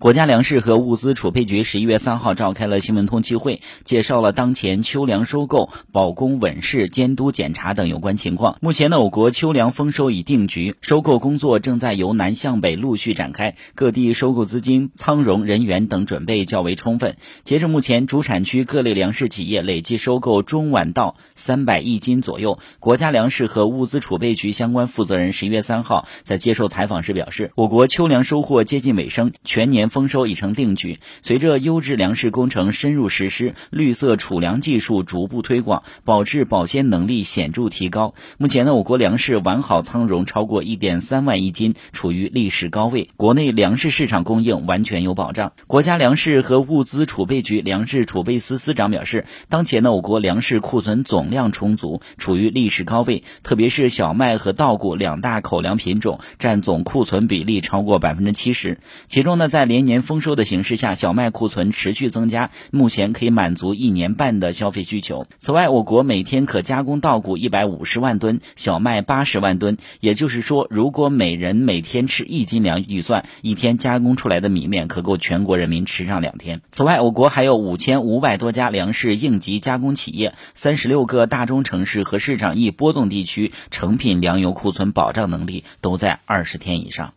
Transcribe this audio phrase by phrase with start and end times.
[0.00, 8.56] 国家粮食和物资储备局十一月三号召开了新闻通气会，介绍了当前秋粮收购、保供稳市、监督检查等有关情况。
[8.62, 17.16] 目前呢，我国秋粮丰收已定局，收购工作正在由南向北陆续展开，各地收购资金、仓容人员等准备较为充分。
[17.44, 22.58] 截至目前，主产区各类粮食企业累计收购中晚稻三百亿斤左右。
[22.78, 29.89] 国家粮食和物资储备局相关负责人十一月三号在接受采访时表示，我国秋粮收获接近尾声，全年。
[29.90, 31.00] 丰收已成定局。
[31.20, 38.14] 随着优质粮食工程深入实施，绿色储粮技术逐步推广，保质保鲜能力显著提高。
[38.38, 43.10] 目前呢，我国粮食完好仓容超过一点三万亿斤，处于历史高位。
[43.16, 45.52] 国内粮食市场供应完全有保障。
[45.66, 53.24] 国家粮食和物资储备局粮食储备司司长表示，当前呢，我国粮食库存总量充足，处于历史高位。
[53.42, 58.78] 特别是小麦和稻谷两大口粮品种占总库存比例超过百分之七十。
[59.08, 65.26] 其中呢，在连年丰收的形势下，小麦库存持续增加，目前可以满足一年半的消费需求。
[65.38, 69.76] 此外，我国每天可加工稻谷一百五十万吨，小麦八十万吨。
[70.00, 76.60] 也就是说，如果每人每天吃一斤粮预算，一天加工出来的米面可够全国人民吃上两天。
[76.70, 87.12] 此外，我国还有五千五百多家粮食应急加工企业，三十六个大中城市和市场易波动地区成品粮油库存保障能力都在二十天以上。